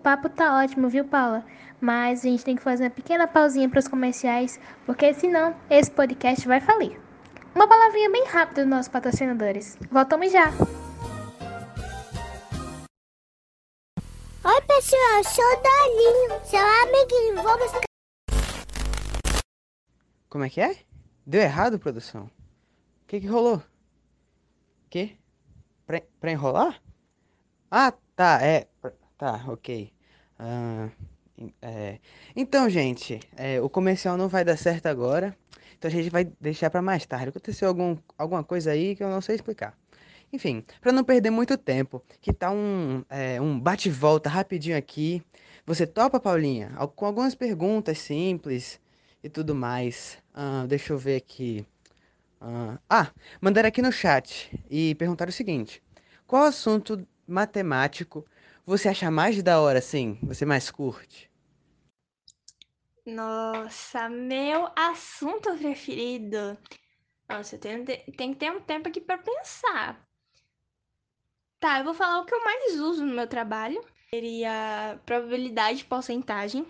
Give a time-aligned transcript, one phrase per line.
[0.00, 1.44] papo tá ótimo, viu, Paula?
[1.80, 5.90] Mas a gente tem que fazer uma pequena pausinha para os comerciais, porque senão esse
[5.90, 7.00] podcast vai falir.
[7.54, 9.76] Uma palavrinha bem rápida dos nossos patrocinadores.
[9.90, 10.50] Voltamos já!
[14.42, 17.42] Oi, pessoal, sou o Dolinho, seu amiguinho.
[17.42, 17.72] Vamos.
[20.28, 20.76] Como é que é?
[21.26, 22.24] Deu errado, produção?
[22.24, 23.62] O que que rolou?
[24.88, 25.18] Que?
[25.86, 26.80] Pra, pra enrolar?
[27.70, 28.69] Ah, tá, é.
[29.20, 29.92] Tá, ok.
[31.60, 31.98] É.
[32.34, 35.36] Então, gente, é, o comercial não vai dar certo agora.
[35.76, 37.28] Então a gente vai deixar para mais tarde.
[37.28, 39.76] Aconteceu algum, alguma coisa aí que eu não sei explicar.
[40.32, 45.22] Enfim, para não perder muito tempo, que tá um, é, um bate-volta rapidinho aqui.
[45.66, 46.70] Você topa, Paulinha?
[46.96, 48.80] Com algumas perguntas simples
[49.22, 50.16] e tudo mais.
[50.66, 51.66] Deixa eu ver aqui.
[52.40, 55.82] Ah, ah, mandaram aqui no chat e perguntaram o seguinte:
[56.26, 58.24] Qual assunto matemático
[58.70, 60.16] você acha mais da hora, assim?
[60.22, 61.28] Você mais curte?
[63.04, 66.56] Nossa, meu assunto preferido.
[67.28, 70.08] Nossa, eu tenho, tenho que ter um tempo aqui para pensar.
[71.58, 73.84] Tá, eu vou falar o que eu mais uso no meu trabalho.
[74.08, 76.64] Seria probabilidade, porcentagem.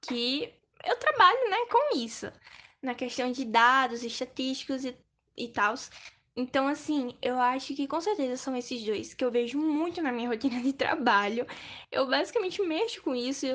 [0.00, 2.32] Que eu trabalho, né, com isso.
[2.80, 4.96] Na questão de dados, estatísticos e,
[5.36, 5.74] e tal.
[6.36, 10.12] Então, assim, eu acho que com certeza são esses dois que eu vejo muito na
[10.12, 11.46] minha rotina de trabalho.
[11.90, 13.46] Eu basicamente mexo com isso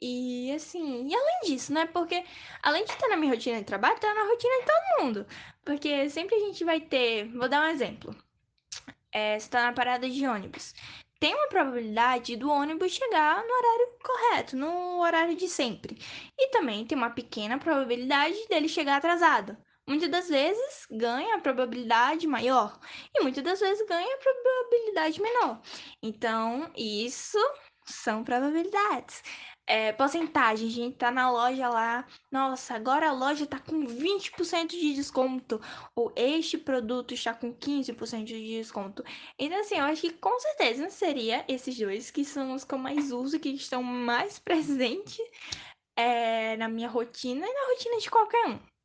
[0.00, 1.86] e, assim, e além disso, né?
[1.86, 2.24] Porque
[2.62, 5.26] além de estar na minha rotina de trabalho, tá na rotina de todo mundo.
[5.64, 7.28] Porque sempre a gente vai ter.
[7.32, 8.14] Vou dar um exemplo
[9.16, 10.74] é, está na parada de ônibus,
[11.18, 15.96] tem uma probabilidade do ônibus chegar no horário correto, no horário de sempre.
[16.38, 19.56] E também tem uma pequena probabilidade dele chegar atrasado.
[19.88, 22.78] Muitas das vezes ganha a probabilidade maior
[23.14, 25.62] e muitas das vezes ganha a probabilidade menor.
[26.02, 27.38] Então, isso
[27.84, 29.22] são probabilidades
[29.66, 30.68] é, porcentagem.
[30.68, 32.06] A gente tá na loja lá.
[32.30, 35.60] Nossa, agora a loja tá com 20% de desconto.
[35.94, 39.02] Ou este produto está com 15% de desconto.
[39.38, 42.78] Então, assim, eu acho que com certeza seria esses dois que são os que eu
[42.78, 45.18] mais uso, que estão mais presentes
[45.96, 48.75] é, na minha rotina e na rotina de qualquer um.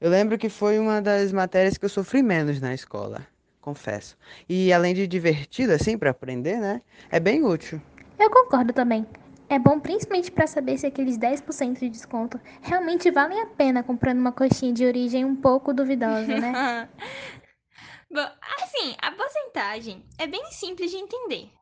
[0.00, 3.26] Eu lembro que foi uma das matérias que eu sofri menos na escola,
[3.60, 4.16] confesso.
[4.48, 6.80] E além de divertido, assim, para aprender, né?
[7.10, 7.82] É bem útil.
[8.16, 9.04] Eu concordo também.
[9.48, 14.18] É bom principalmente para saber se aqueles 10% de desconto realmente valem a pena comprando
[14.18, 16.88] uma coxinha de origem um pouco duvidosa, né?
[18.08, 18.28] bom,
[18.62, 21.57] assim, a porcentagem é bem simples de entender.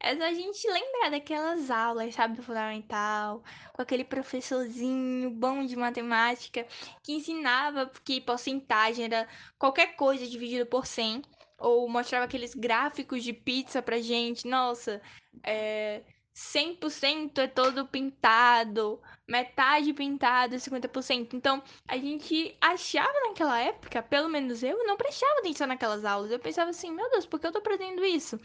[0.00, 3.42] É só a gente lembrar daquelas aulas, sabe, do fundamental,
[3.72, 6.66] com aquele professorzinho bom de matemática
[7.02, 9.28] que ensinava que porcentagem era
[9.58, 11.22] qualquer coisa dividido por 100,
[11.58, 14.46] ou mostrava aqueles gráficos de pizza pra gente.
[14.46, 15.02] Nossa,
[15.44, 16.02] é
[16.38, 21.34] 100% é todo pintado, metade pintado, 50%.
[21.34, 26.30] Então, a gente achava naquela época, pelo menos eu, não prestava atenção naquelas aulas.
[26.30, 28.38] Eu pensava assim, meu Deus, por que eu tô aprendendo isso?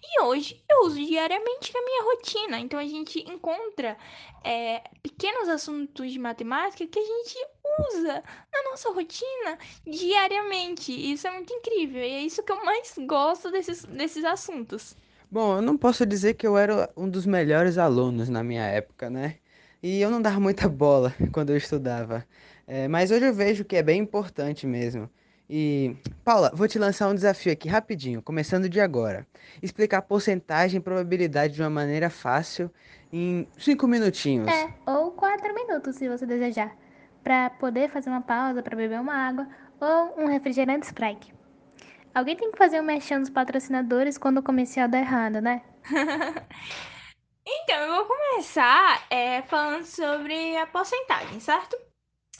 [0.00, 2.60] E hoje eu uso diariamente na minha rotina.
[2.60, 3.98] Então, a gente encontra
[4.44, 7.36] é, pequenos assuntos de matemática que a gente
[7.80, 8.22] usa
[8.52, 10.92] na nossa rotina diariamente.
[10.92, 12.00] Isso é muito incrível.
[12.00, 14.96] E é isso que eu mais gosto desses, desses assuntos.
[15.32, 19.08] Bom, eu não posso dizer que eu era um dos melhores alunos na minha época,
[19.08, 19.36] né?
[19.80, 22.26] E eu não dava muita bola quando eu estudava.
[22.66, 25.08] É, mas hoje eu vejo que é bem importante mesmo.
[25.48, 29.24] E, Paula, vou te lançar um desafio aqui rapidinho, começando de agora.
[29.62, 32.68] Explicar porcentagem e probabilidade de uma maneira fácil
[33.12, 34.48] em cinco minutinhos.
[34.48, 36.76] É, ou quatro minutos, se você desejar.
[37.22, 39.46] Para poder fazer uma pausa para beber uma água
[39.80, 41.39] ou um refrigerante Sprite.
[42.12, 45.62] Alguém tem que fazer um mexão dos patrocinadores quando o comercial dá errado, né?
[47.46, 51.76] então, eu vou começar é, falando sobre a porcentagem, certo?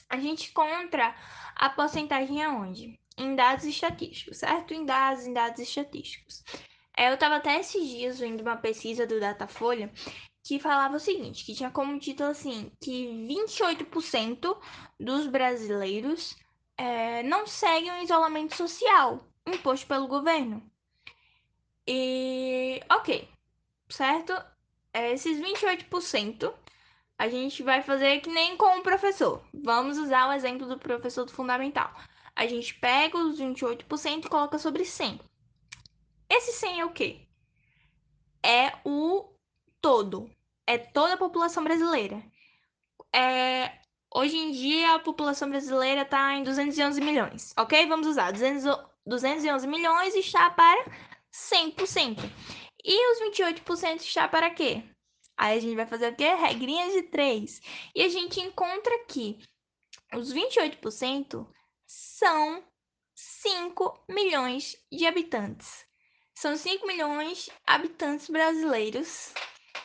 [0.09, 1.15] A gente encontra
[1.55, 2.99] a porcentagem aonde?
[3.17, 4.75] Em dados estatísticos, certo?
[4.75, 6.43] Em dados, em dados estatísticos.
[6.97, 9.93] É, eu estava até esses dias vendo uma pesquisa do Datafolha
[10.43, 14.59] que falava o seguinte, que tinha como título assim, que 28%
[14.99, 16.37] dos brasileiros
[16.77, 20.63] é, não seguem o isolamento social imposto pelo governo.
[21.87, 23.29] E, ok,
[23.89, 24.33] certo?
[24.93, 26.53] É, esses 28%
[27.19, 29.45] a gente vai fazer que nem com o professor.
[29.53, 31.95] Vamos usar o exemplo do professor do fundamental.
[32.35, 35.21] A gente pega os 28% e coloca sobre 100.
[36.31, 37.27] Esse 100 é o quê?
[38.43, 39.35] É o
[39.81, 40.31] todo.
[40.67, 42.23] É toda a população brasileira.
[43.15, 43.81] É,
[44.15, 47.87] hoje em dia a população brasileira está em 211 milhões, ok?
[47.87, 48.65] Vamos usar 200,
[49.11, 50.85] 211 milhões está para
[51.35, 52.19] 100%.
[52.85, 54.85] E os 28% está para quê?
[55.37, 56.33] Aí a gente vai fazer o quê?
[56.35, 57.61] Regrinhas de 3.
[57.95, 59.39] E a gente encontra que
[60.15, 61.45] os 28%
[61.87, 62.65] são
[63.17, 65.85] 5 milhões de habitantes.
[66.33, 69.33] São 5 milhões de habitantes brasileiros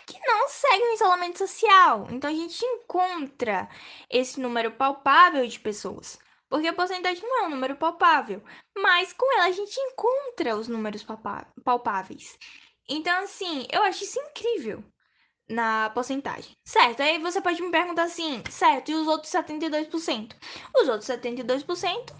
[0.05, 2.07] que não seguem o isolamento social.
[2.11, 3.67] Então a gente encontra
[4.07, 6.19] esse número palpável de pessoas.
[6.55, 8.41] Porque a porcentagem não é um número palpável,
[8.77, 11.05] mas com ela a gente encontra os números
[11.65, 12.39] palpáveis.
[12.87, 14.81] Então, assim, eu acho isso incrível
[15.49, 16.55] na porcentagem.
[16.63, 20.33] Certo, aí você pode me perguntar assim, certo, e os outros 72%?
[20.77, 22.15] Os outros 72%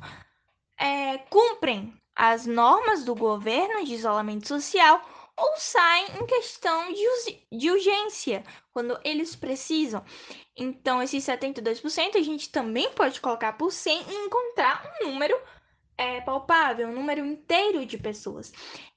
[0.78, 5.02] é, cumprem as normas do governo de isolamento social
[5.38, 10.04] ou saem em questão de, de urgência, quando eles precisam.
[10.56, 15.38] Então, esses 72% a gente também pode colocar por 100 e encontrar um número
[15.98, 18.54] é, palpável, um número inteiro de pessoas.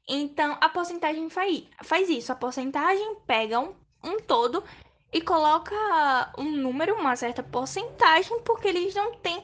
[0.09, 2.33] Então, a porcentagem faz isso.
[2.33, 4.63] A porcentagem pega um, um todo
[5.13, 5.75] e coloca
[6.39, 9.43] um número, uma certa porcentagem, porque eles não têm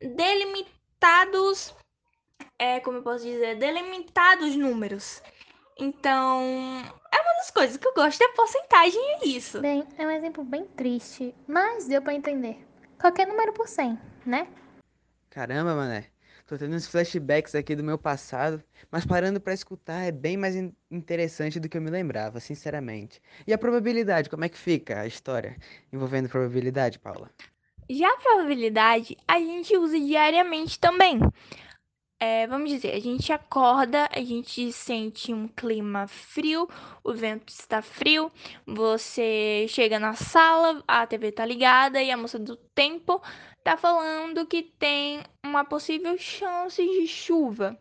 [0.00, 1.74] delimitados,
[2.58, 5.22] é, como eu posso dizer, delimitados números.
[5.78, 6.40] Então,
[7.12, 9.60] é uma das coisas que eu gosto da porcentagem, é isso.
[9.60, 12.64] Bem, é um exemplo bem triste, mas deu para entender.
[13.00, 14.46] Qualquer número por 100, né?
[15.30, 16.06] Caramba, mané.
[16.46, 20.54] Tô tendo uns flashbacks aqui do meu passado, mas parando para escutar é bem mais
[20.54, 23.20] in interessante do que eu me lembrava, sinceramente.
[23.46, 25.56] E a probabilidade, como é que fica a história
[25.92, 27.30] envolvendo probabilidade, Paula?
[27.88, 31.18] Já a probabilidade a gente usa diariamente também.
[32.26, 36.66] É, vamos dizer, a gente acorda, a gente sente um clima frio,
[37.02, 38.32] o vento está frio,
[38.66, 43.20] você chega na sala, a TV tá ligada e a moça do tempo
[43.62, 47.78] tá falando que tem uma possível chance de chuva.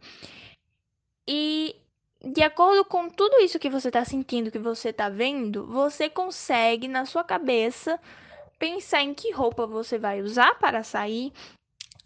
[1.26, 1.78] E
[2.22, 6.90] de acordo com tudo isso que você tá sentindo, que você tá vendo, você consegue
[6.90, 7.98] na sua cabeça
[8.60, 11.32] pensar em que roupa você vai usar para sair,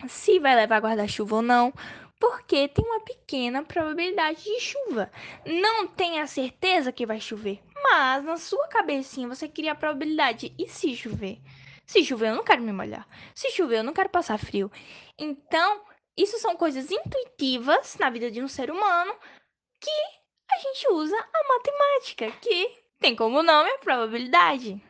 [0.07, 1.74] se vai levar guarda-chuva ou não
[2.19, 5.12] porque tem uma pequena probabilidade de chuva.
[5.46, 10.54] Não tem a certeza que vai chover, mas na sua cabecinha você cria a probabilidade.
[10.58, 11.40] E se chover?
[11.86, 13.08] Se chover, eu não quero me molhar.
[13.34, 14.72] Se chover, eu não quero passar frio.
[15.18, 15.81] Então,
[16.18, 19.16] isso são coisas intuitivas na vida de um ser humano
[19.80, 19.90] que
[20.52, 24.81] a gente usa a matemática, que tem como nome a probabilidade.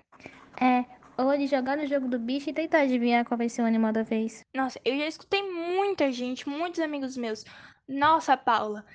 [0.60, 0.86] É,
[1.18, 3.92] ou de jogar no jogo do bicho e tentar adivinhar qual vai ser o animal
[3.92, 4.46] da vez.
[4.54, 7.44] Nossa, eu já escutei muita gente, muitos amigos meus.
[7.88, 8.86] Nossa, Paula,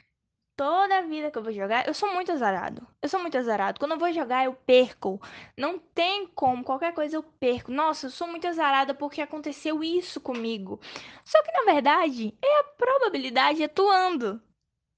[0.56, 2.86] toda a vida que eu vou jogar, eu sou muito azarado.
[3.02, 3.80] Eu sou muito azarado.
[3.80, 5.20] Quando eu vou jogar, eu perco.
[5.58, 7.72] Não tem como, qualquer coisa eu perco.
[7.72, 10.80] Nossa, eu sou muito azarada porque aconteceu isso comigo.
[11.24, 14.40] Só que na verdade, é a probabilidade atuando.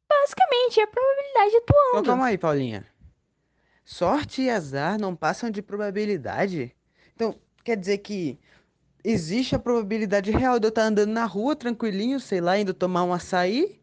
[0.06, 1.88] Basicamente, é a probabilidade atuando.
[1.91, 2.87] Então, calma aí, Paulinha.
[3.85, 6.75] Sorte e azar não passam de probabilidade?
[7.15, 7.35] Então,
[7.65, 8.39] quer dizer que
[9.05, 13.05] existe a probabilidade real de eu estar andando na rua tranquilinho, sei lá, indo tomar
[13.05, 13.81] um açaí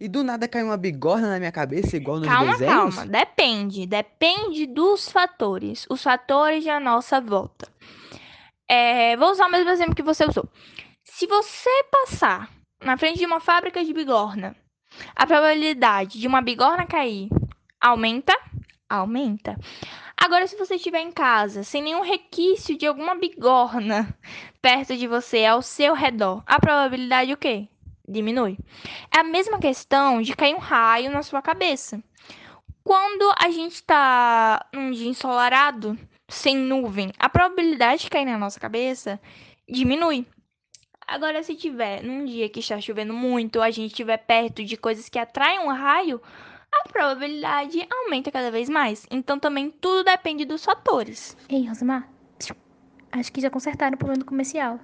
[0.00, 2.74] e do nada cair uma bigorna na minha cabeça, igual nos calma, desenhos?
[2.74, 3.06] Calma, calma.
[3.06, 3.86] Depende.
[3.86, 5.86] Depende dos fatores.
[5.90, 7.68] Os fatores à nossa volta.
[8.66, 10.48] É, vou usar o mesmo exemplo que você usou.
[11.04, 12.50] Se você passar
[12.82, 14.56] na frente de uma fábrica de bigorna,
[15.14, 17.28] a probabilidade de uma bigorna cair
[17.80, 18.32] aumenta?
[18.88, 19.58] Aumenta.
[20.22, 24.14] Agora, se você estiver em casa, sem nenhum requisito de alguma bigorna
[24.60, 27.66] perto de você, ao seu redor, a probabilidade o quê?
[28.06, 28.58] Diminui.
[29.10, 32.02] É a mesma questão de cair um raio na sua cabeça.
[32.84, 35.98] Quando a gente está num dia ensolarado,
[36.28, 39.18] sem nuvem, a probabilidade de cair na nossa cabeça
[39.66, 40.26] diminui.
[41.06, 45.08] Agora, se tiver num dia que está chovendo muito, a gente estiver perto de coisas
[45.08, 46.20] que atraem um raio,
[46.84, 49.06] a probabilidade aumenta cada vez mais.
[49.10, 51.36] Então também tudo depende dos fatores.
[51.48, 52.08] Ei, Rosemar,
[53.12, 54.78] acho que já consertaram o problema do comercial.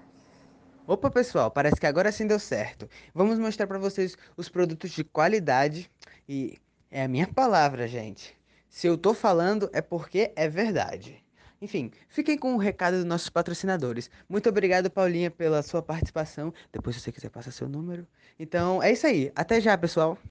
[0.87, 2.89] Opa, pessoal, parece que agora sim deu certo.
[3.13, 5.91] Vamos mostrar para vocês os produtos de qualidade
[6.29, 6.57] e
[6.91, 8.37] é a minha palavra, gente.
[8.69, 11.25] Se eu tô falando é porque é verdade.
[11.61, 14.11] Enfim, fiquem com o recado dos nossos patrocinadores.
[14.29, 16.53] Muito obrigado, Paulinha, pela sua participação.
[16.71, 18.07] Depois, se você quiser, passa seu número.
[18.39, 19.33] Então, é isso aí.
[19.35, 20.19] Até já, pessoal.